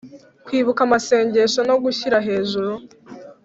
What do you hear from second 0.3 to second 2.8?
Kwibuka amasengesho no gushyira hejuru